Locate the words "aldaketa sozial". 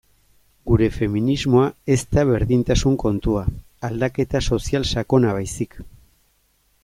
3.91-4.87